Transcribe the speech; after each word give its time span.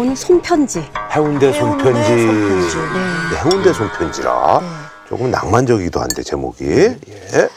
온 0.00 0.16
손편지. 0.16 0.82
해운대 1.14 1.52
손편지. 1.52 2.26
손편지. 2.26 2.76
네, 2.78 3.50
해운대 3.50 3.70
손편지라 3.70 4.60
조금 5.06 5.30
낭만적이기도 5.30 6.00
한데 6.00 6.22
제목이. 6.22 6.64
예. 6.64 7.48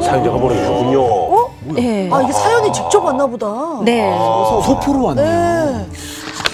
사연자가 0.00 0.36
보내주셨군요. 0.38 1.48
예. 1.78 2.08
아 2.12 2.22
이게 2.22 2.32
사연이 2.32 2.72
직접 2.72 3.04
왔나 3.04 3.26
보다. 3.26 3.48
네. 3.84 4.16
소포로 4.64 5.02
왔네요. 5.06 5.24
네. 5.26 5.86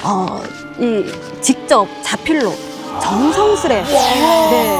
어, 0.05 0.41
이 0.79 1.05
직접 1.43 1.87
자필로 2.03 2.51
정성스레 3.01 3.83
네. 3.85 4.79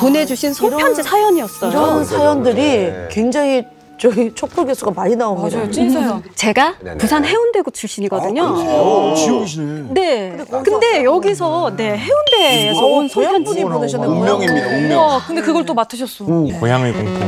보내주신 0.00 0.52
손편지 0.52 1.02
사연이었어요. 1.02 1.70
이런 1.70 2.04
사연들이 2.04 2.62
네. 2.62 3.08
굉장히 3.10 3.64
저기 3.98 4.34
촉불 4.34 4.64
교수가 4.64 4.92
많이 4.92 5.14
나옵니다. 5.14 5.58
맞아요, 5.58 5.70
찐사연. 5.70 6.22
제가 6.34 6.76
네네. 6.82 6.96
부산 6.96 7.22
해운대구 7.22 7.70
출신이거든요. 7.70 8.42
어, 8.42 9.14
지옥이시네. 9.14 9.88
네. 9.90 10.36
거기 10.50 10.70
근데 10.70 11.04
여기서 11.04 11.76
네 11.76 11.98
해운대에서 11.98 12.80
온 12.80 13.08
손편지. 13.08 13.14
고향분이 13.14 13.64
보내셨네. 13.64 14.06
운명입니다, 14.06 14.68
운명. 14.68 14.98
우와, 14.98 15.22
근데 15.26 15.42
그걸 15.42 15.66
또 15.66 15.74
맡으셨어. 15.74 16.24
고향의 16.24 16.92
공포. 16.94 17.20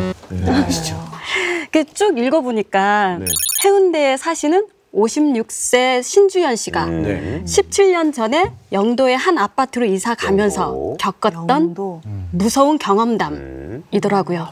그쭉 1.71 2.19
읽어보니까 2.19 3.19
네. 3.19 3.27
해운대에 3.65 4.17
사시는 4.17 4.67
56세 4.95 6.03
신주연 6.03 6.57
씨가 6.57 6.85
네. 6.87 7.43
17년 7.45 8.13
전에 8.13 8.53
영도의 8.73 9.17
한 9.17 9.39
아파트로 9.39 9.87
이사 9.87 10.15
가면서 10.15 10.65
영도. 10.65 10.97
겪었던 11.01 11.49
영도. 11.49 12.01
무서운 12.31 12.75
음. 12.75 12.79
경험담이더라고요. 12.79 14.49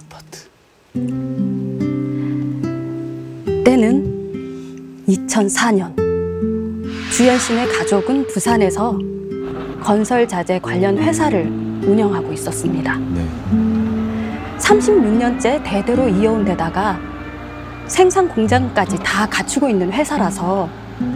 때는 3.65 5.05
2004년. 5.09 5.95
주연 7.13 7.39
씨네 7.39 7.67
가족은 7.67 8.27
부산에서 8.29 8.99
건설 9.83 10.27
자재 10.27 10.59
관련 10.61 10.97
회사를 10.97 11.47
운영하고 11.85 12.33
있었습니다. 12.33 12.97
네. 12.97 13.27
36년째 14.59 15.63
대대로 15.65 16.09
이어온 16.09 16.45
데다가 16.45 17.10
생산 17.91 18.29
공장까지 18.29 18.99
다 19.03 19.27
갖추고 19.29 19.69
있는 19.69 19.91
회사라서 19.93 20.69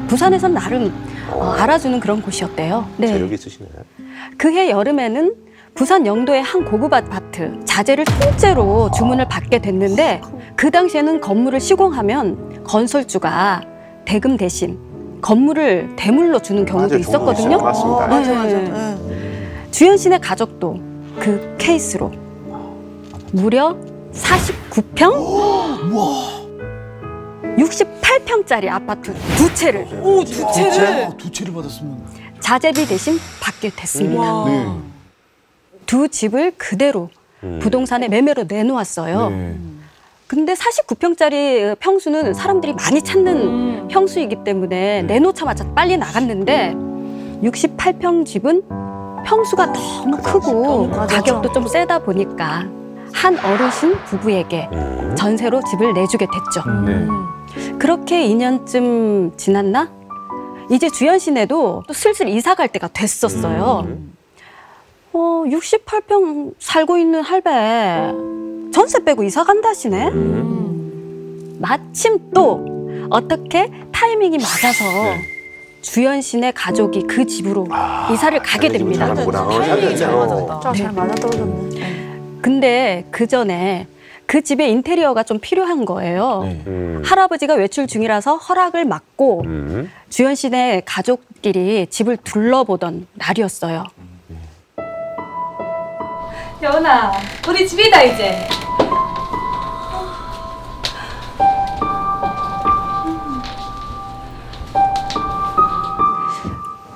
부산에선 0.08 0.54
나름 0.54 0.92
어, 1.30 1.54
알아주는 1.56 2.00
그런 2.00 2.20
곳이었대요. 2.20 2.88
네. 2.96 3.06
재력이 3.06 3.34
있으시네. 3.34 3.68
그해 4.36 4.70
여름에는 4.70 5.34
부산 5.76 6.04
영도의 6.04 6.42
한 6.42 6.64
고급 6.64 6.92
아파트 6.92 7.64
자재를 7.64 8.04
통째로 8.04 8.90
주문을 8.90 9.28
받게 9.28 9.60
됐는데 9.60 10.20
그 10.56 10.72
당시에는 10.72 11.20
건물을 11.20 11.60
시공하면 11.60 12.64
건설주가 12.64 13.62
대금 14.04 14.36
대신 14.36 14.76
건물을 15.22 15.92
대물로 15.94 16.42
주는 16.42 16.66
경우도 16.66 16.88
맞아요, 16.88 16.98
있었거든요. 16.98 17.58
맞습니다. 17.58 18.04
어, 18.04 18.08
맞아 18.08 18.34
맞아. 18.34 18.56
네. 18.56 18.68
네. 18.68 19.68
주연 19.70 19.96
씨네 19.96 20.18
가족도 20.18 20.80
그 21.20 21.54
케이스로 21.56 22.10
무려 23.32 23.76
49평? 24.12 26.43
68평짜리 27.56 28.68
아파트 28.68 29.14
두 29.36 29.52
채를 29.54 29.86
오, 30.02 30.24
두 30.24 30.34
채를. 30.52 31.08
두 31.16 31.30
채를 31.30 31.52
받았으면. 31.54 32.02
자재비 32.40 32.86
대신 32.86 33.18
받게 33.40 33.70
됐습니다. 33.70 34.20
와. 34.22 34.48
네. 34.48 34.66
두 35.86 36.08
집을 36.08 36.52
그대로 36.56 37.10
음. 37.42 37.58
부동산에 37.62 38.08
매매로 38.08 38.44
내놓았어요. 38.48 39.30
네. 39.30 39.56
근데 40.26 40.54
49평짜리 40.54 41.78
평수는 41.78 42.34
사람들이 42.34 42.72
많이 42.74 43.00
찾는 43.02 43.88
평수이기 43.88 44.42
때문에 44.44 45.02
내놓자마자 45.02 45.64
빨리 45.74 45.96
나갔는데 45.96 46.74
68평 47.42 48.26
집은 48.26 48.62
평수가 49.26 49.66
너무 49.72 50.16
크고 50.18 50.40
너무 50.66 50.90
과하죠. 50.90 51.14
가격도 51.16 51.52
좀 51.52 51.66
세다 51.68 52.00
보니까 52.00 52.66
한 53.12 53.38
어르신 53.38 53.94
부부에게 54.06 54.68
음. 54.72 55.14
전세로 55.16 55.60
집을 55.70 55.92
내주게 55.94 56.26
됐죠. 56.26 56.68
네. 56.84 57.06
그렇게 57.78 58.26
2년쯤 58.28 59.36
지났나? 59.36 59.92
이제 60.70 60.88
주연 60.88 61.18
씨네도 61.18 61.84
또 61.86 61.92
슬슬 61.92 62.28
이사 62.28 62.54
갈 62.54 62.68
때가 62.68 62.88
됐었어요. 62.88 63.84
음. 63.86 64.14
어, 65.12 65.44
68평 65.46 66.54
살고 66.58 66.98
있는 66.98 67.20
할배 67.22 67.50
전세 68.72 69.04
빼고 69.04 69.22
이사 69.22 69.44
간다시네. 69.44 70.08
음. 70.08 71.56
마침 71.60 72.18
또 72.34 72.64
어떻게 73.10 73.70
타이밍이 73.92 74.38
맞아서 74.38 74.84
네. 74.84 75.20
주연 75.82 76.20
씨네 76.22 76.52
가족이 76.52 77.02
그 77.02 77.26
집으로 77.26 77.66
아, 77.70 78.10
이사를 78.12 78.36
가게 78.42 78.68
됩니다. 78.68 79.14
타이밍이 79.14 79.96
잘. 79.96 80.12
맞았다. 80.12 80.60
자, 80.60 80.72
잘 80.72 80.92
맞아 80.92 81.14
떨어졌네. 81.14 81.80
근데 82.42 83.04
그 83.10 83.26
전에 83.26 83.86
그 84.26 84.42
집의 84.42 84.70
인테리어가 84.70 85.22
좀 85.22 85.38
필요한 85.38 85.84
거예요. 85.84 86.42
네. 86.44 86.62
음. 86.66 87.02
할아버지가 87.04 87.54
외출 87.54 87.86
중이라서 87.86 88.36
허락을 88.36 88.88
받고 88.88 89.42
음. 89.44 89.90
주연 90.08 90.34
씨네 90.34 90.82
가족끼리 90.84 91.86
집을 91.88 92.16
둘러보던 92.18 93.06
날이었어요. 93.14 93.84
여은아, 96.62 97.12
우리 97.48 97.68
집이다, 97.68 98.02
이제. 98.04 98.48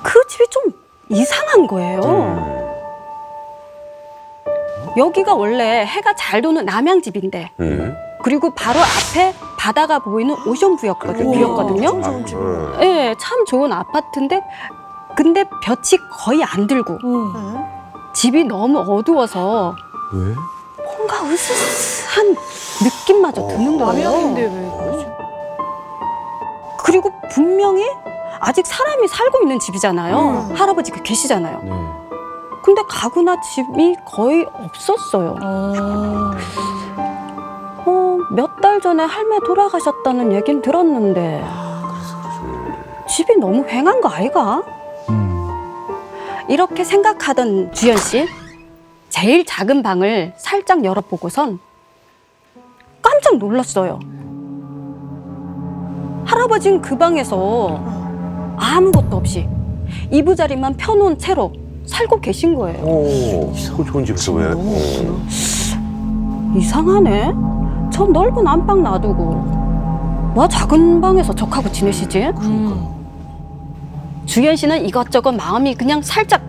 그 0.01 0.27
집이 0.27 0.45
좀 0.49 0.63
이상한 1.09 1.67
거예요. 1.67 1.99
음. 2.01 2.58
여기가 4.99 5.33
원래 5.33 5.85
해가 5.85 6.13
잘 6.15 6.41
도는 6.41 6.65
남양집인데 6.65 7.51
음. 7.61 7.95
그리고 8.21 8.53
바로 8.53 8.79
앞에 8.79 9.33
바다가 9.57 9.99
보이는 9.99 10.35
오션뷰였거든요. 10.45 11.31
뷰였거든요. 11.31 11.89
음. 11.89 12.25
음. 12.33 12.77
예, 12.81 13.15
참 13.19 13.45
좋은 13.45 13.71
아파트인데 13.71 14.41
근데 15.15 15.45
볕이 15.63 15.97
거의 16.11 16.43
안 16.43 16.67
들고 16.67 16.93
네. 16.93 17.65
집이 18.13 18.43
너무 18.43 18.79
어두워서 18.79 19.75
왜? 20.13 20.35
뭔가 20.83 21.25
으스스한 21.25 22.35
느낌마저 22.83 23.47
드는 23.47 23.77
거예요. 23.77 24.09
남양인데 24.09 24.41
왜 24.43 24.77
그러지? 24.77 25.05
그리고 26.83 27.11
분명히 27.31 27.85
아직 28.39 28.65
사람이 28.65 29.07
살고 29.07 29.41
있는 29.43 29.59
집이잖아요. 29.59 30.19
음. 30.49 30.55
할아버지가 30.55 31.03
계시잖아요. 31.03 31.61
네. 31.63 31.98
근데 32.63 32.81
가구나 32.87 33.39
집이 33.41 33.95
거의 34.05 34.45
없었어요. 34.53 35.35
어. 35.41 35.73
어, 37.85 38.17
몇 38.31 38.61
달 38.61 38.81
전에 38.81 39.03
할매 39.03 39.39
돌아가셨다는 39.45 40.33
얘긴 40.33 40.61
들었는데 40.61 41.43
집이 43.09 43.37
너무 43.37 43.65
휑한 43.65 44.01
거 44.01 44.09
아이가? 44.09 44.61
음. 45.09 45.47
이렇게 46.49 46.83
생각하던 46.83 47.71
주연 47.73 47.97
씨 47.97 48.27
제일 49.09 49.45
작은 49.45 49.81
방을 49.81 50.33
살짝 50.37 50.83
열어보고선 50.83 51.59
깜짝 53.01 53.37
놀랐어요. 53.37 53.99
할아버지는 56.25 56.81
그 56.81 56.97
방에서 56.97 57.79
아무것도 58.57 59.15
없이 59.17 59.47
이부자리만 60.11 60.75
펴놓은 60.77 61.17
채로 61.17 61.51
살고 61.99 62.21
계신 62.21 62.55
거예요. 62.55 62.81
오, 62.81 63.51
그 63.75 63.83
좋은 63.83 64.05
집에서 64.05 64.31
왜? 64.31 64.45
이상하네. 66.57 67.33
저 67.91 68.05
넓은 68.05 68.47
안방 68.47 68.81
놔두고 68.83 69.33
뭐 70.33 70.47
작은 70.47 71.01
방에서 71.01 71.35
적하고 71.35 71.69
지내시지? 71.69 72.31
음. 72.41 72.87
주연 74.25 74.55
씨는 74.55 74.85
이것저것 74.85 75.33
마음이 75.33 75.75
그냥 75.75 76.01
살짝 76.01 76.41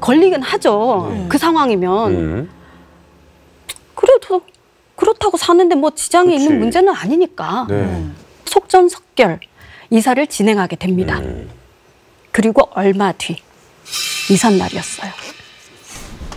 걸리긴 0.00 0.40
하죠. 0.40 1.10
네. 1.12 1.26
그 1.28 1.36
상황이면. 1.36 2.14
음. 2.14 2.50
그래도 3.94 4.40
그렇다고 4.96 5.36
사는데 5.36 5.74
뭐 5.74 5.90
지장이 5.90 6.30
그치. 6.30 6.44
있는 6.44 6.58
문제는 6.60 6.94
아니니까. 6.94 7.66
네. 7.68 8.04
속전속결 8.46 9.40
이사를 9.90 10.26
진행하게 10.28 10.76
됩니다. 10.76 11.18
음. 11.18 11.50
그리고 12.30 12.68
얼마 12.72 13.12
뒤 13.12 13.36
이삿날이었어요. 14.30 15.10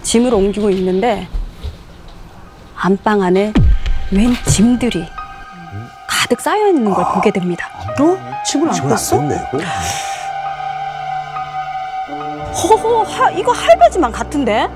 짐을 0.04 0.34
옮기고 0.34 0.70
있는데 0.72 1.28
안방 2.76 3.22
안에 3.22 3.54
웬 4.12 4.34
짐들이 4.46 5.06
가득 6.08 6.40
쌓여 6.42 6.68
있는 6.68 6.94
걸 6.94 7.06
보게 7.14 7.32
됩니다. 7.32 7.68
또? 7.98 8.18
집을 8.46 8.70
안 8.70 8.76
뺐어? 8.90 9.18
허허, 12.54 13.02
하, 13.04 13.30
이거 13.32 13.52
할배지만 13.52 14.12
같은데? 14.12 14.68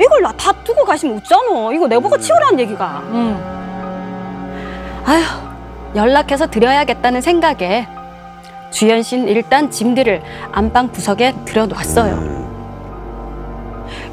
이걸 0.00 0.22
나 0.22 0.32
다 0.32 0.52
두고 0.64 0.84
가시면 0.84 1.16
웃잖아. 1.18 1.72
이거 1.72 1.86
내보고 1.86 2.18
치우라는 2.18 2.58
얘기가. 2.60 3.02
아휴, 5.06 5.22
연락해서 5.96 6.46
드려야겠다는 6.48 7.20
생각에 7.20 7.86
주연 8.74 9.04
씨는 9.04 9.28
일단 9.28 9.70
짐들을 9.70 10.20
안방 10.50 10.88
구석에 10.90 11.32
들여놓았어요. 11.44 12.14
음. 12.14 12.34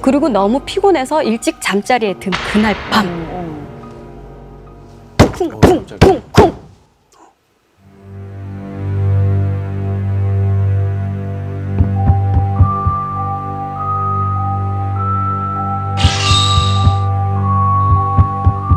그리고 0.02 0.30
너무 0.30 0.60
피곤해서 0.60 1.24
일찍 1.24 1.60
잠자리에 1.60 2.20
든 2.20 2.32
그날 2.54 2.76
밤. 2.92 3.08
쿵쿵쿵쿵. 5.18 6.22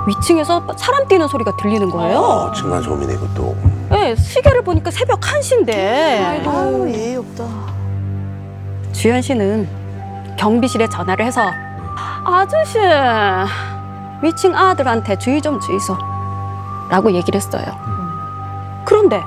위층에서 0.07 0.63
사람 0.77 1.07
뛰는 1.09 1.29
소리가 1.29 1.55
들리는 1.59 1.91
거예요. 1.91 2.19
어, 2.19 2.53
층간 2.53 2.83
소음이네 2.83 3.15
이것도. 3.15 3.84
네, 4.05 4.15
시계를 4.17 4.61
보니까 4.63 4.91
새벽 4.91 5.19
1시인데. 5.21 5.71
아유 5.73 6.93
예의 6.93 7.17
없다. 7.17 7.47
주현 8.93 9.23
씨는 9.23 9.67
경비실에 10.37 10.91
전화를 10.91 11.25
해서 11.25 11.41
아저씨 12.27 12.79
위층 14.23 14.55
아들한테 14.55 15.17
주의 15.17 15.41
좀 15.41 15.59
주이소 15.59 15.97
라고 16.91 17.13
얘기를 17.13 17.41
했어요. 17.41 17.65
그런데 18.85 19.23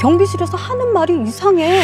경비실에서 0.00 0.56
하는 0.56 0.94
말이 0.94 1.22
이상해. 1.22 1.82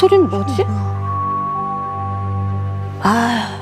소리는 0.00 0.30
뭐지? 0.30 0.64
아, 3.02 3.60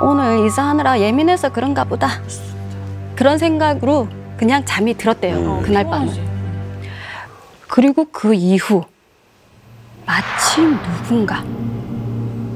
오늘 0.00 0.46
이사하느라 0.46 1.00
예민해서 1.00 1.50
그런가 1.50 1.84
보다. 1.84 2.08
그런 3.14 3.36
생각으로 3.36 4.08
그냥 4.38 4.64
잠이 4.64 4.94
들었대요. 4.94 5.36
음. 5.36 5.62
그날 5.62 5.84
밤은. 5.84 6.14
그리고 7.68 8.06
그 8.10 8.32
이후 8.32 8.84
마침 10.06 10.78
누군가 10.80 11.44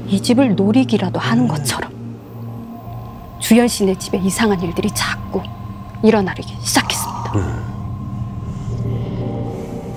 이 0.07 0.19
집을 0.19 0.55
노리기라도 0.55 1.19
하는 1.19 1.47
것처럼 1.47 1.91
주연 3.39 3.67
씨네 3.67 3.99
집에 3.99 4.17
이상한 4.17 4.59
일들이 4.61 4.89
자꾸 4.95 5.43
일어나기 6.01 6.41
시작했습니다. 6.41 7.33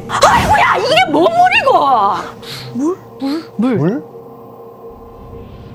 아이고야 0.09 0.77
이게 0.77 1.11
뭔 1.11 1.25
물이고? 1.25 2.44
물? 3.57 3.77
물? 3.77 4.05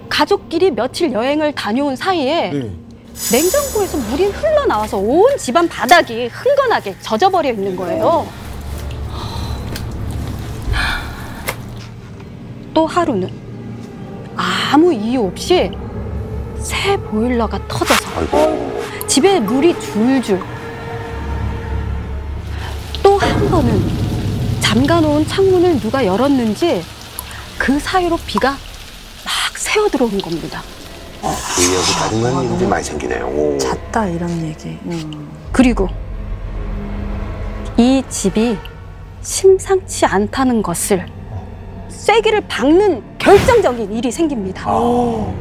가족끼리 0.09 0.71
며칠 0.71 1.11
여행을 1.11 1.53
다녀온 1.53 1.95
사이에 1.95 2.49
네. 2.51 2.71
냉장고에서 3.31 3.97
물이 3.97 4.25
흘러나와서 4.25 4.97
온 4.97 5.37
집안 5.37 5.67
바닥이 5.67 6.27
흥건하게 6.27 6.95
젖어버려 7.01 7.51
있는 7.51 7.75
거예요. 7.75 8.27
또 12.73 12.85
하루는 12.87 13.29
아무 14.35 14.93
이유 14.93 15.23
없이 15.25 15.71
새 16.59 16.97
보일러가 16.97 17.59
터져서. 17.67 18.09
집에 19.07 19.39
물이 19.39 19.79
줄줄. 19.79 20.39
또 23.03 23.17
한 23.17 23.49
번은 23.49 23.81
잠가놓은 24.61 25.25
창문을 25.27 25.79
누가 25.79 26.05
열었는지 26.05 26.83
그 27.59 27.77
사이로 27.79 28.17
비가 28.25 28.51
막 28.51 29.57
새어 29.57 29.87
들어오는 29.89 30.19
겁니다. 30.19 30.63
의외로 31.21 31.83
짜증나는 31.83 32.51
일들이 32.53 32.67
많이 32.67 32.83
생기네요. 32.83 33.27
오. 33.27 33.57
잤다 33.59 34.07
이런 34.07 34.29
얘기. 34.47 34.69
음. 34.85 35.29
그리고 35.51 35.87
이 37.77 38.01
집이 38.09 38.57
심상치 39.21 40.05
않다는 40.05 40.63
것을 40.63 41.05
쐐기를 41.89 42.41
박는 42.47 43.03
결정적인 43.19 43.91
일이 43.93 44.11
생깁니다. 44.11 44.63
아, 44.65 45.33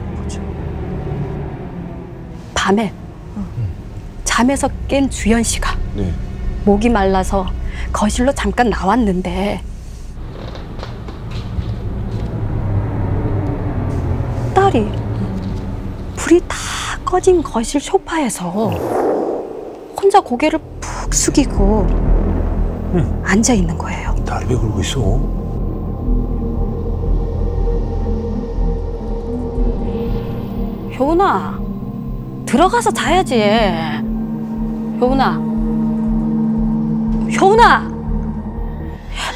밤에 2.54 2.92
잠에서 4.24 4.68
깬 4.88 5.08
주연 5.08 5.42
씨가 5.42 5.76
네. 5.94 6.12
목이 6.64 6.88
말라서 6.90 7.46
거실로 7.92 8.32
잠깐 8.34 8.68
나왔는데 8.68 9.62
딸이 14.68 14.86
불이 16.16 16.42
다 16.46 16.56
꺼진 17.02 17.42
거실 17.42 17.80
소파에서 17.80 18.50
혼자 19.98 20.20
고개를 20.20 20.58
푹 20.78 21.14
숙이고 21.14 21.86
앉아 23.24 23.54
있는 23.54 23.78
거예요. 23.78 24.14
딸이 24.26 24.44
왜 24.50 24.56
그러고 24.56 24.80
있어? 24.80 25.00
효은아, 30.98 31.58
들어가서 32.44 32.90
자야지. 32.90 33.40
효은아, 35.00 35.32
효은아. 37.40 37.88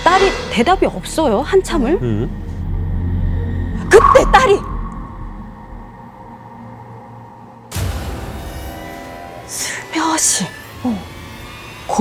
딸이 0.05 0.25
대답이 0.53 0.85
없어요 0.85 1.41
한참을. 1.41 1.99
음. 2.03 2.31
그때 3.89 4.31
딸이 4.31 4.72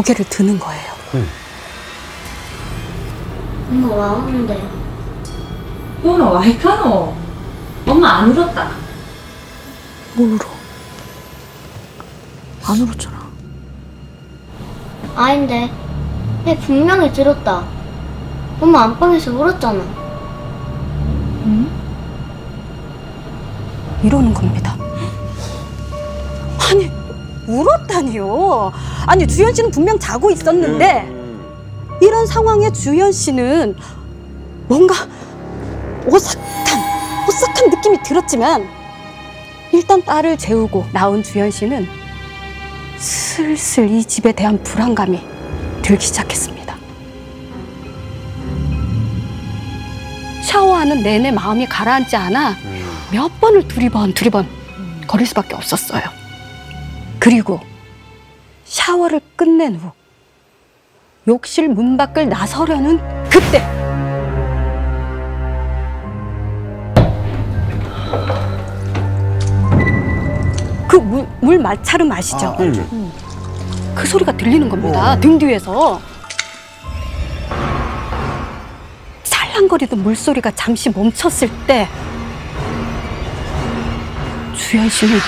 고개를 0.01 0.25
드는 0.29 0.58
거예요. 0.58 0.91
엄마 3.70 3.96
와 3.96 4.13
오는데 4.13 4.60
효은아 6.03 6.25
와 6.25 6.43
있카노? 6.46 7.15
엄마 7.86 8.10
안 8.17 8.31
울었다. 8.31 8.72
뭘 10.15 10.31
울어? 10.31 10.50
안 12.63 12.81
울었잖아. 12.81 13.22
아닌데 15.15 15.72
내 16.46 16.58
분명히 16.58 17.12
들었다 17.13 17.63
엄마 18.60 18.84
안방에서 18.84 19.31
울었잖아 19.34 19.84
이러는 24.01 24.34
겁니다. 24.34 24.75
아니 26.72 27.00
울었다니요. 27.48 28.72
아니 29.08 29.28
주연 29.28 29.54
씨는 29.54 29.72
분명 29.72 29.98
자고 30.00 30.32
있었는데 30.32 31.08
이런 32.02 32.26
상황에 32.26 32.72
주연 32.72 33.12
씨는 33.12 33.76
뭔가 34.68 34.96
오싹한 36.06 36.42
오싹한 37.28 37.70
느낌이 37.70 38.02
들었지만 38.04 38.68
일단 39.72 40.02
딸을 40.04 40.38
재우고 40.38 40.86
나온 40.92 41.24
주연 41.24 41.52
씨는 41.52 41.88
슬슬 42.98 43.90
이 43.90 44.04
집에 44.04 44.32
대한 44.32 44.62
불안감이 44.64 45.22
들기 45.82 46.06
시작했습니다. 46.06 46.76
샤워하는 50.44 51.02
내내 51.02 51.32
마음이 51.32 51.66
가라앉지 51.68 52.16
않아 52.16 52.56
몇 53.12 53.40
번을 53.40 53.68
두리번 53.68 54.14
두리번 54.14 54.48
거릴 55.08 55.26
수밖에 55.28 55.56
없었어요. 55.56 56.21
그리고 57.22 57.60
샤워를 58.66 59.22
끝낸 59.36 59.75
후 59.75 59.92
욕실 61.28 61.70
문 61.70 61.96
밖을 61.96 62.28
나서려는 62.28 62.98
그때 63.30 63.62
그 70.88 70.96
물, 70.96 71.28
물 71.42 71.60
마찰음 71.60 72.12
아시죠? 72.12 72.48
아, 72.48 72.56
알죠. 72.60 72.84
그 73.94 74.08
소리가 74.08 74.36
들리는 74.36 74.68
겁니다. 74.68 75.16
등 75.20 75.38
뒤에서. 75.38 76.01
살랑거리던 79.22 80.01
물소리가 80.01 80.50
잠시 80.56 80.90
멈췄을 80.90 81.51
때 81.68 81.88
주연 84.56 84.90
씨는 84.90 85.20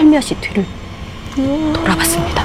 살며시 0.00 0.34
뒤를 0.36 0.64
돌아봤습니다. 1.74 2.42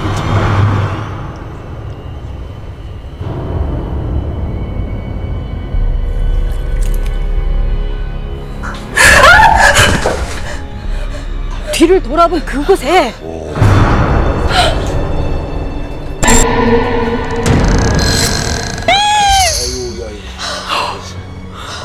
뒤를 11.71 12.03
돌아본 12.03 12.43
그곳에 12.45 13.13
어. 13.21 13.53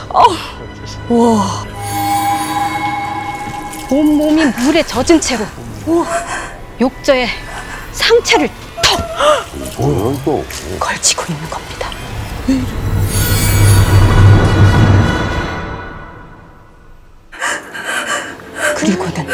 어. 0.09 1.15
와. 1.15 1.60
물에 4.61 4.83
젖은 4.83 5.21
채로 5.21 5.47
욕조에 6.81 7.29
상체를 7.93 8.49
턱? 8.83 9.79
걸치고 10.79 11.25
있는 11.33 11.51
겁니다. 11.51 11.89
그리고는 18.77 19.27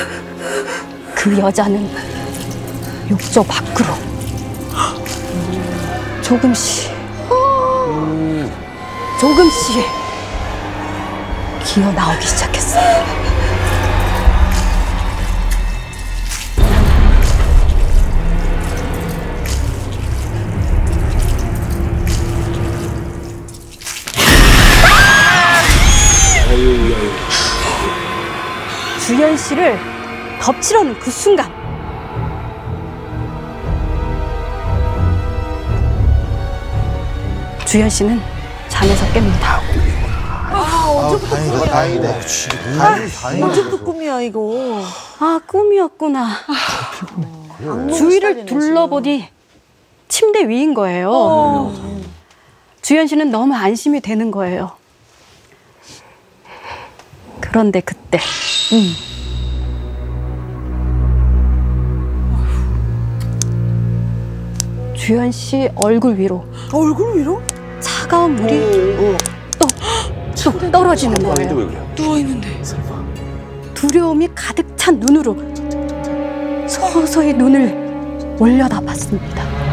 그 1.15 1.39
여자는 1.39 1.89
욕조 3.11 3.43
밖으로 3.45 3.87
조금씩 6.23 6.91
조금씩 9.21 9.85
기어 11.65 11.91
나오기 11.93 12.27
시작했어요. 12.27 13.26
주연 29.37 29.39
씨를 29.39 29.79
덮치려는 30.41 30.99
그 30.99 31.11
순간 31.11 31.53
주연 37.67 37.91
씨는 37.91 38.21
잠에서 38.69 39.05
깹니다. 39.07 39.61
아, 40.53 40.85
언제부터 40.89 41.27
다행이다. 41.37 41.59
꿈이야? 41.59 41.73
다행이다. 41.73 42.79
다행이 42.79 43.11
다행이다. 43.11 43.47
언제부터 43.47 43.85
꿈이야, 43.85 44.21
이거. 44.23 44.83
아 45.21 45.41
꿈이었구나. 45.47 46.29
주위를 47.95 48.47
둘러보니 48.47 49.29
침대 50.09 50.49
위인 50.49 50.73
거예요. 50.73 51.11
어. 51.13 51.75
주연 52.81 53.07
씨는 53.07 53.31
너무 53.31 53.55
안심이 53.55 54.01
되는 54.01 54.31
거예요. 54.31 54.73
그런데 57.41 57.81
그때 57.81 58.19
음. 58.73 59.06
주연 65.07 65.31
씨 65.31 65.71
얼굴 65.77 66.19
위로 66.19 66.45
얼굴 66.73 67.17
위로? 67.17 67.41
차가운 67.79 68.35
물이 68.35 68.97
또, 69.57 69.69
또 70.51 70.71
떨어지는 70.73 71.15
거예요. 71.23 71.95
누워있는데. 71.97 72.49
두려움이 73.73 74.29
가득 74.35 74.67
찬 74.77 74.99
눈으로 74.99 75.37
서서히 76.67 77.35
눈을 77.35 78.37
올려다 78.41 78.81
봤습니다. 78.81 79.66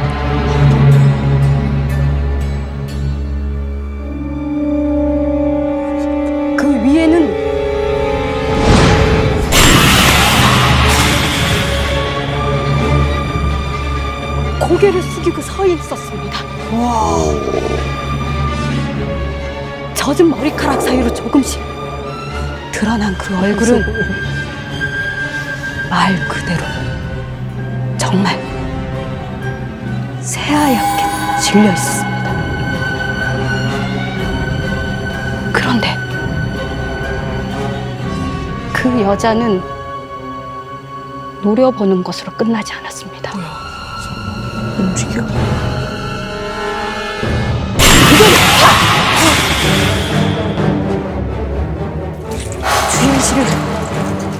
젖은 20.13 20.29
머리카락 20.29 20.79
사이로 20.79 21.12
조금씩 21.12 21.60
드러난 22.72 23.17
그 23.17 23.36
얼굴은 23.36 23.82
말 25.89 26.27
그대로 26.27 26.63
정말 27.98 28.39
새하얗게 30.22 31.41
질려 31.41 31.74
있었습니다. 31.74 32.32
그런데 35.51 35.98
그 38.72 39.01
여자는 39.01 39.62
노려보는 41.41 42.03
것으로 42.03 42.32
끝나지 42.34 42.72
않았습니다. 42.74 43.34
움직여. 44.77 45.52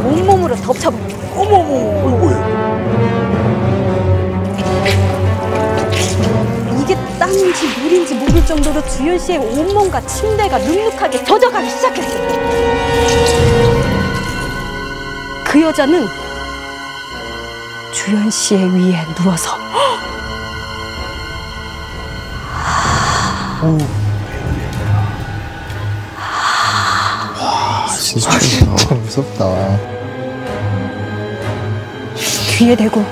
온몸으로 0.06 0.56
덮쳐버린 0.58 1.08
거예요. 1.08 1.24
어머머. 1.36 2.04
이게 6.82 6.96
땀인지 7.18 7.68
물인지 7.80 8.16
모를 8.16 8.46
정도로 8.46 8.86
주현 8.88 9.18
씨의 9.18 9.38
온몸과 9.40 10.02
침대가 10.02 10.58
눅눅하게 10.58 11.24
젖어가기 11.24 11.70
시작했어요. 11.70 12.24
그 15.46 15.62
여자는 15.62 16.08
주현 17.94 18.30
씨의 18.30 18.74
위에 18.74 19.06
누워서 19.16 19.58
진짜, 28.14 28.38
진짜 28.38 28.94
무섭다. 28.94 29.80
귀에 32.52 32.76
대고 32.76 33.04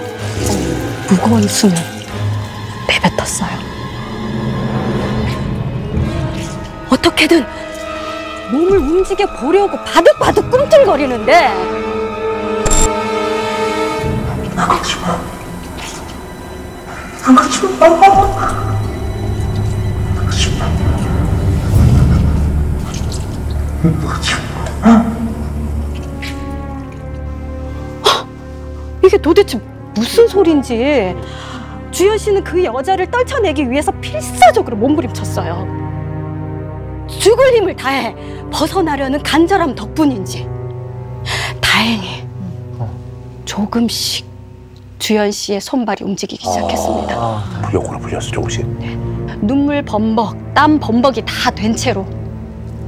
무거운 1.09 1.41
숨을 1.41 1.75
내뱉었어요. 2.87 3.49
어떻게든 6.91 7.43
몸을 8.51 8.77
움직여 8.77 9.25
보려고 9.37 9.75
바득바득 9.83 10.51
꿈틀거리는데 10.51 11.81
이게 29.03 29.17
도대체 29.17 29.59
무슨 29.95 30.27
소린지 30.27 31.15
주현 31.91 32.17
씨는 32.17 32.43
그 32.43 32.63
여자를 32.63 33.09
떨쳐내기 33.09 33.69
위해서 33.69 33.91
필사적으로 33.99 34.77
몸부림쳤어요. 34.77 35.67
죽을 37.07 37.53
힘을 37.55 37.75
다해 37.75 38.15
벗어나려는 38.51 39.21
간절함 39.21 39.75
덕분인지 39.75 40.47
다행히 41.59 42.25
조금씩 43.43 44.25
주현 44.99 45.31
씨의 45.31 45.59
손발이 45.59 46.05
움직이기 46.05 46.45
시작했습니다. 46.45 47.43
풀렸구나 47.65 47.97
풀렸어 47.97 48.31
조금씩. 48.31 48.65
눈물 49.41 49.81
범벅, 49.83 50.53
땀 50.53 50.79
범벅이 50.79 51.23
다 51.25 51.49
된 51.51 51.75
채로 51.75 52.05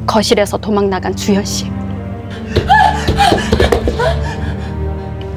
거실에서 0.06 0.58
도망 0.58 0.90
나간 0.90 1.14
주현 1.16 1.44
씨. 1.44 1.66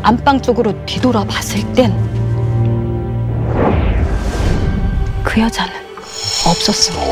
안방 0.03 0.41
쪽으로 0.41 0.73
뒤돌아 0.87 1.25
봤을 1.25 1.61
땐 1.73 2.17
그 5.37 5.43
여자는 5.43 5.75
없었습니다. 6.47 7.05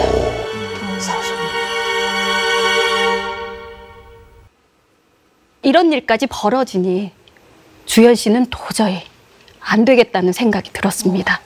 이런 5.61 5.93
일까지 5.93 6.27
벌어지니 6.27 7.13
주현 7.85 8.15
씨는 8.15 8.47
도저히 8.49 9.03
안 9.61 9.85
되겠다는 9.85 10.33
생각이 10.33 10.73
들었습니다. 10.73 11.43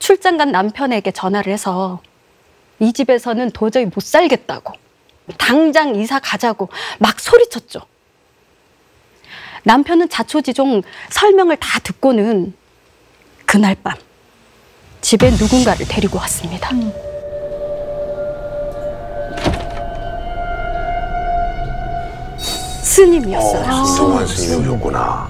출장 0.00 0.38
간 0.38 0.50
남편에게 0.50 1.12
전화를 1.12 1.52
해서 1.52 2.00
이 2.80 2.92
집에서는 2.92 3.52
도저히 3.52 3.84
못 3.84 4.02
살겠다고 4.02 4.72
당장 5.38 5.94
이사 5.96 6.18
가자고 6.18 6.68
막 6.98 7.18
소리쳤죠. 7.18 7.80
남편은 9.64 10.08
자초지종 10.10 10.82
설명을 11.10 11.56
다 11.56 11.78
듣고는 11.80 12.54
그날 13.46 13.74
밤 13.82 13.94
집에 15.00 15.30
누군가를 15.30 15.86
데리고 15.88 16.18
왔습니다. 16.18 16.70
스님이었어요. 22.82 23.60
어, 23.80 23.84
진정한 23.84 24.26
스님이 24.26 24.68
오셨구나. 24.68 25.28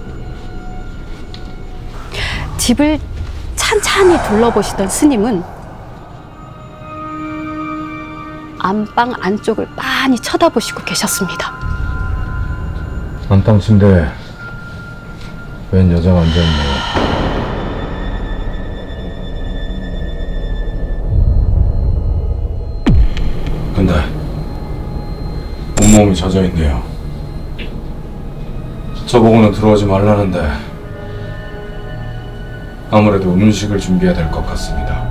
집을 2.58 2.98
찬찬히 3.56 4.16
둘러보시던 4.28 4.88
스님은 4.88 5.42
안방 8.75 9.12
안쪽을 9.21 9.68
빤히 9.76 10.18
쳐다보시고 10.18 10.85
계셨습니다. 10.85 11.52
안방 13.28 13.61
침대에 13.61 14.06
웬 15.71 15.92
여자가 15.92 16.21
앉아있네요. 16.21 16.75
근데 23.75 23.92
온몸이 25.83 26.14
젖어있네요. 26.16 26.83
저보고는 29.06 29.52
들어오지 29.52 29.85
말라는데 29.85 30.40
아무래도 32.90 33.33
음식을 33.35 33.78
준비해야 33.78 34.16
될 34.16 34.30
것 34.30 34.47
같습니다. 34.47 35.04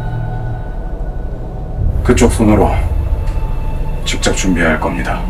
그쪽 2.03 2.31
손으로 2.31 2.71
직접 4.23 4.37
준비해야 4.37 4.71
할 4.71 4.79
겁니다. 4.79 5.21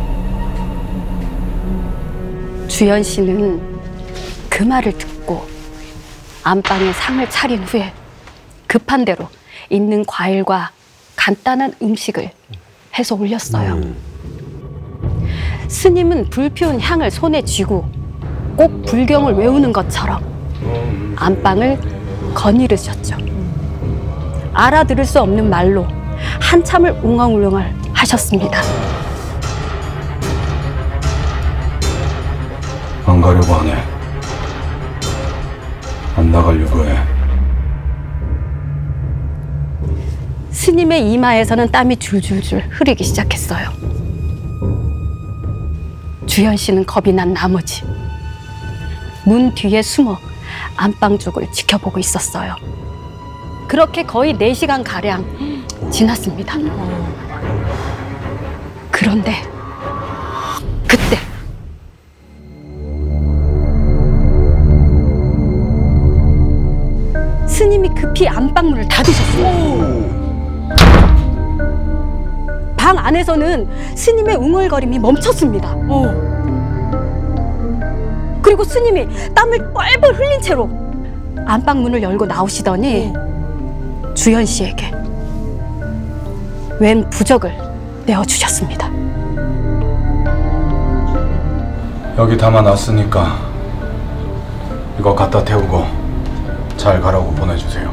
주연 2.68 3.02
씨는 3.02 3.60
그 4.48 4.62
말을 4.62 4.96
듣고 4.96 5.48
안방에 6.44 6.94
상을 6.94 7.28
차린 7.28 7.64
후에 7.64 7.92
급한 8.68 9.04
대로 9.04 9.28
있는 9.72 10.06
과일과 10.06 10.70
간단한 11.16 11.74
음식을 11.82 12.30
해서 12.96 13.16
올렸어요. 13.16 13.82
스님은 15.68 16.30
불 16.30 16.52
피운 16.52 16.80
향을 16.80 17.10
손에 17.10 17.42
쥐고 17.42 17.90
꼭 18.56 18.86
불경을 18.86 19.34
외우는 19.34 19.74
것처럼 19.74 20.24
안방을 21.16 21.80
거니르셨죠. 22.36 23.18
알아들을 24.54 25.04
수 25.04 25.20
없는 25.20 25.50
말로 25.50 25.88
한참을 26.40 26.92
웅얼웅얼 27.02 27.83
하셨습니다. 28.04 28.62
안 33.06 33.22
가려고 33.22 33.54
하네. 33.54 33.74
안 36.16 36.32
나가려고 36.32 36.86
해. 36.86 36.98
스님의 40.52 41.12
이마에서는 41.12 41.72
땀이 41.72 41.98
줄줄줄 41.98 42.68
흐르기 42.70 43.04
시작했어요. 43.04 43.70
주현 46.26 46.56
씨는 46.58 46.86
겁이 46.86 47.14
난 47.14 47.34
나머지 47.34 47.84
문 49.26 49.54
뒤에 49.54 49.82
숨어 49.82 50.18
안방 50.78 51.18
쪽을 51.18 51.52
지켜보고 51.52 52.00
있었어요. 52.00 52.56
그렇게 53.68 54.04
거의 54.04 54.34
4시간 54.36 54.84
가량 54.84 55.26
지났습니다. 55.92 56.58
그런데 59.04 59.34
그때 60.88 61.18
스님이 67.46 67.90
급히 67.90 68.30
안방문을 68.30 68.88
닫으셨어요. 68.88 70.04
방 72.78 72.98
안에서는 72.98 73.68
스님의 73.94 74.38
웅얼거림이 74.38 74.98
멈췄습니다. 75.00 75.76
그리고 78.42 78.64
스님이 78.64 79.06
땀을 79.36 79.74
뻘뻘 79.74 80.14
흘린 80.16 80.42
채로 80.42 80.70
안방 81.46 81.82
문을 81.82 82.02
열고 82.02 82.26
나오시더니 82.26 83.12
주연 84.14 84.46
씨에게 84.46 84.94
웬 86.80 87.10
부적을 87.10 87.73
내어주셨습니다. 88.06 88.90
여기 92.18 92.38
담아놨으니까 92.38 93.52
이거 95.00 95.16
갖다 95.16 95.44
태우고 95.44 95.86
잘 96.78 97.02
가라고 97.02 97.32
보내주세요. 97.32 97.90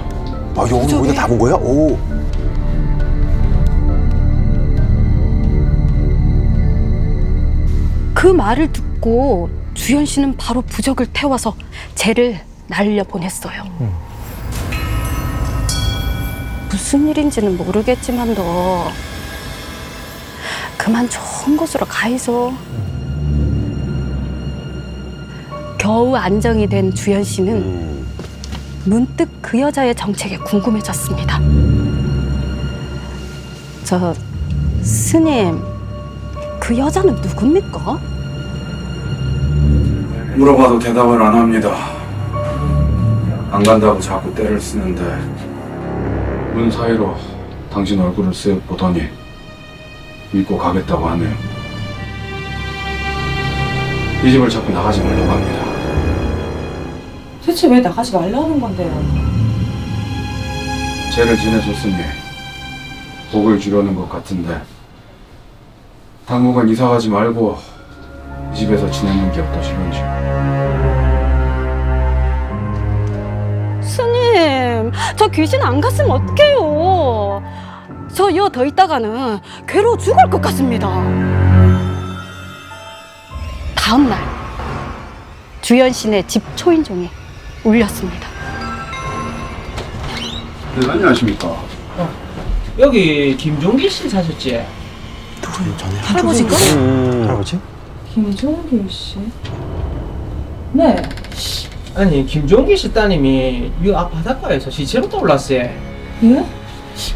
아, 0.57 0.63
여기 0.71 0.93
거기다 0.93 1.23
담은 1.23 1.39
거야? 1.39 1.55
오. 1.55 1.97
그 8.15 8.27
말을 8.27 8.71
듣고 8.73 9.49
주연 9.73 10.05
씨는 10.05 10.37
바로 10.37 10.61
부적을 10.61 11.07
태워서 11.13 11.55
쟤를 11.95 12.41
날려 12.67 13.03
보냈어요. 13.03 13.65
무슨 16.71 17.09
일인지는 17.09 17.57
모르겠지만도 17.57 18.43
그만 20.83 21.07
좋은 21.11 21.59
곳으로 21.59 21.85
가이소. 21.85 22.55
겨우 25.77 26.17
안정이 26.17 26.67
된 26.69 26.91
주연 26.95 27.23
씨는 27.23 27.55
음. 27.55 28.07
문득 28.87 29.29
그 29.43 29.61
여자의 29.61 29.95
정체가 29.95 30.43
궁금해졌습니다. 30.43 31.39
저 33.85 34.15
스님, 34.81 35.63
그 36.59 36.79
여자는 36.79 37.15
누굽니까? 37.17 38.01
물어봐도 40.37 40.79
대답을 40.79 41.23
안 41.23 41.35
합니다. 41.35 41.77
안 43.51 43.63
간다고 43.63 44.01
자꾸 44.01 44.35
때를 44.35 44.59
쓰는데 44.59 45.03
문 46.55 46.71
사이로 46.71 47.15
당신 47.71 48.01
얼굴을 48.01 48.31
쓱 48.31 48.67
보더니 48.67 49.20
믿고 50.33 50.57
가겠다고 50.57 51.07
하네요. 51.11 51.35
이 54.25 54.31
집을 54.31 54.49
자꾸 54.49 54.73
나가지 54.73 55.01
말라고 55.01 55.31
합니다. 55.31 55.65
대체 57.45 57.69
왜 57.69 57.81
나가지 57.81 58.13
말라는 58.13 58.61
건데요? 58.61 58.91
죄를 61.15 61.37
지내줬으니 61.37 61.95
복을 63.33 63.59
주려는 63.59 63.95
것 63.95 64.09
같은데 64.09 64.61
당분간 66.27 66.69
이사 66.69 66.89
가지 66.89 67.09
말고 67.09 67.59
이 68.53 68.57
집에서 68.57 68.91
지내는 68.91 69.33
게 69.33 69.41
어떠실런지. 69.41 69.99
스님, 73.83 74.93
저 75.17 75.27
귀신 75.29 75.61
안 75.63 75.81
갔으면 75.81 76.11
어떡해요? 76.13 77.30
저 78.15 78.31
여 78.35 78.49
더 78.51 78.65
있다가는 78.65 79.39
괴로워 79.67 79.97
죽을 79.97 80.29
것 80.31 80.41
같습니다. 80.43 80.89
다음 83.75 84.09
날 84.09 84.19
주연 85.63 85.93
씨네 85.93 86.27
집 86.27 86.43
초인종이 86.57 87.09
울렸습니다. 87.65 88.29
네, 90.79 90.89
안녕하십니까. 90.91 91.57
여기 92.79 93.37
김종기 93.37 93.89
씨 93.89 94.09
사셨지? 94.09 94.63
할아버지가? 96.03 96.57
할아버지? 97.27 97.59
김종길 98.15 98.89
씨? 98.91 99.19
네. 100.73 100.97
아니 101.95 102.25
김종기 102.25 102.77
씨 102.77 102.93
따님이 102.93 103.73
이 103.83 103.91
앞 103.93 104.13
바닷가에서 104.13 104.71
시체로 104.71 105.09
떠올랐어요. 105.09 105.63
예? 106.23 106.45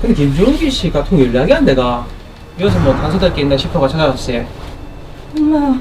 근데 0.01 0.15
김종기 0.15 0.71
씨가 0.71 1.05
통 1.05 1.21
연락이 1.21 1.53
안 1.53 1.65
돼가 1.65 2.07
여기서 2.59 2.79
뭐 2.81 2.95
단서될 2.95 3.35
게 3.35 3.43
있나 3.43 3.57
싶어가 3.57 3.89
찾아왔어요. 3.89 4.47
엄마, 5.37 5.79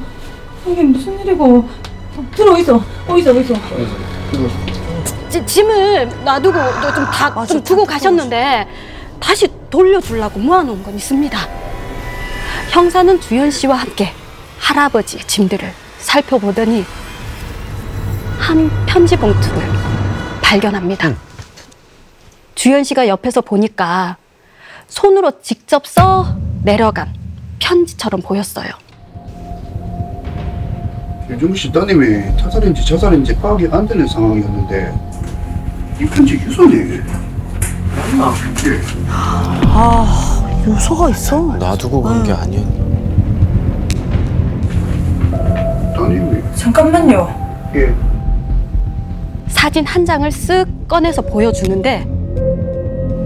이게 0.65 0.81
무슨 0.83 1.19
일이고? 1.19 1.67
들어 2.35 2.57
있어. 2.59 2.81
어디서 3.07 3.31
어디서? 3.31 3.53
지- 5.29 5.45
짐을 5.45 6.09
놔두고 6.23 6.57
좀, 6.95 7.05
다, 7.05 7.29
맞아, 7.31 7.53
좀 7.53 7.63
두고 7.63 7.85
다 7.85 7.93
가셨는데 7.93 8.67
다시 9.19 9.47
돌려주려고 9.69 10.39
모아놓은 10.39 10.83
건 10.83 10.95
있습니다. 10.95 11.37
형사는 12.71 13.19
주연 13.21 13.49
씨와 13.51 13.75
함께 13.77 14.11
할아버지의 14.59 15.23
짐들을 15.25 15.71
살펴보더니 15.99 16.85
한 18.39 18.69
편지 18.85 19.15
봉투를 19.15 19.61
발견합니다. 20.41 21.13
주연 22.55 22.83
씨가 22.83 23.07
옆에서 23.07 23.41
보니까 23.41 24.17
손으로 24.87 25.41
직접 25.41 25.87
써 25.87 26.37
내려간 26.63 27.13
편지처럼 27.59 28.21
보였어요. 28.21 28.69
윤종국 31.29 31.57
씨 31.57 31.71
따님이 31.71 32.35
타살인지 32.37 32.85
자살인지 32.85 33.35
파악이 33.37 33.67
안 33.71 33.87
되는 33.87 34.05
상황이었는데 34.07 34.93
이 36.01 36.05
편지 36.05 36.35
유서네. 36.35 37.01
맞나? 37.95 38.33
예. 38.65 38.81
아, 39.07 40.63
요소가 40.67 41.09
있어. 41.09 41.37
놔두고 41.57 42.01
간 42.01 42.23
게 42.23 42.31
아니었. 42.33 42.63
따님이 45.95 46.41
잠깐만요. 46.55 47.71
예. 47.75 47.93
사진 49.47 49.85
한 49.85 50.05
장을 50.05 50.27
쓱 50.29 50.87
꺼내서 50.87 51.21
보여주는데 51.21 52.05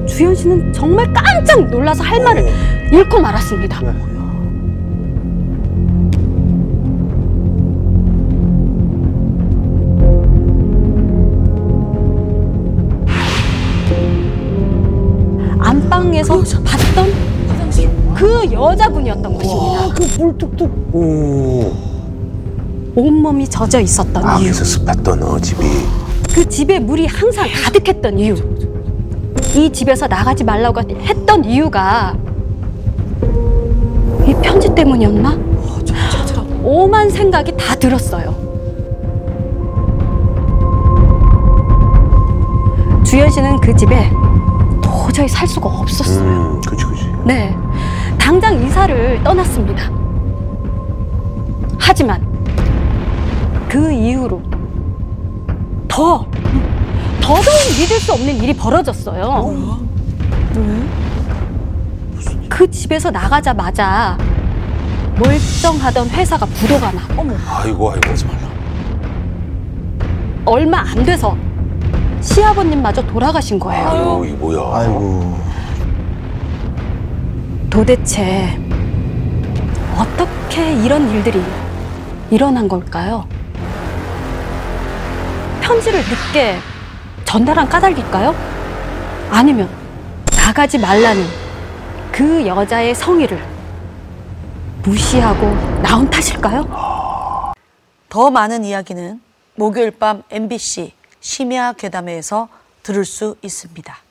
주현 0.08 0.34
씨는 0.36 0.74
정말 0.74 1.12
깜짝 1.14 1.70
놀라서 1.70 2.04
할 2.04 2.22
말을 2.24 2.46
잃고 2.92 3.20
말았습니다. 3.20 3.82
안방에서 15.60 16.42
봤던 16.64 17.14
그 18.16 18.52
여자분이었던 18.52 19.34
것입니다. 19.34 19.94
오. 20.94 21.72
온몸이 22.96 23.48
젖어 23.48 23.80
있었던 23.80 24.26
아, 24.26 24.38
이유. 24.40 24.46
그래서 24.46 24.64
습했던 24.64 25.22
어, 25.22 25.40
집이. 25.40 25.64
그 26.34 26.50
집에 26.50 26.80
물이 26.80 27.06
항상 27.06 27.48
가득했던 27.64 28.18
이유. 28.18 28.57
이 29.56 29.70
집에서 29.72 30.08
나가지 30.08 30.44
말라고 30.44 30.82
했던 31.02 31.44
이유가 31.46 32.16
이 34.26 34.34
편지 34.42 34.74
때문이었나? 34.74 35.38
오만 36.64 37.10
생각이 37.10 37.56
다 37.56 37.76
들었어요. 37.76 38.36
주현 43.04 43.30
씨는 43.30 43.60
그 43.62 43.74
집에 43.76 44.12
도저히 44.82 45.28
살 45.30 45.48
수가 45.48 45.70
없었어요. 45.70 46.30
음, 46.30 46.62
그치, 46.62 46.86
그치. 46.86 47.06
네. 47.26 47.56
당장 48.20 48.62
이사를 48.62 49.24
떠났습니다. 49.24 49.90
하지만 51.80 52.22
그 53.70 53.92
이후로 53.92 54.42
더, 55.88 56.26
더더욱 57.28 57.46
믿을 57.78 58.00
수 58.00 58.14
없는 58.14 58.38
일이 58.38 58.54
벌어졌어요. 58.54 59.86
그 62.48 62.72
집에서 62.72 63.12
나가자마자 63.12 64.18
멀쩡하던 65.18 66.10
회사가 66.10 66.46
부도가 66.46 66.92
나고 66.94 67.28
아이고, 67.50 67.92
아이고. 67.92 68.10
하지 68.10 68.26
말라. 68.26 68.48
얼마 70.46 70.80
안 70.80 71.04
돼서 71.04 71.36
시아버님마저 72.22 73.06
돌아가신 73.08 73.60
거예요. 73.60 73.90
아이고, 73.90 74.26
이 74.26 74.30
뭐야. 74.32 74.78
아이고. 74.78 75.38
도대체 77.70 78.58
어떻게 79.98 80.82
이런 80.82 81.10
일들이 81.10 81.44
일어난 82.32 82.70
걸까요? 82.70 83.28
편지를 85.60 86.00
늦게 86.00 86.58
전달한 87.28 87.68
까닭일까요? 87.68 88.34
아니면 89.30 89.70
나가지 90.32 90.78
말라는 90.78 91.26
그 92.10 92.48
여자의 92.48 92.96
성의를 92.96 93.38
무시하고 94.82 95.46
나온 95.82 96.10
탓일까요? 96.10 97.54
더 98.08 98.32
많은 98.32 98.64
이야기는 98.64 99.20
목요일 99.56 99.92
밤 99.92 100.24
MBC 100.32 100.94
심야 101.20 101.74
괴담회에서 101.74 102.48
들을 102.82 103.04
수 103.04 103.36
있습니다. 103.42 104.07